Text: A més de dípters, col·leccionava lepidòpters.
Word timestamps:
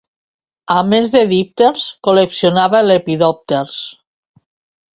A 0.75 0.77
més 0.93 1.11
de 1.15 1.21
dípters, 1.33 1.85
col·leccionava 2.09 2.81
lepidòpters. 2.89 3.79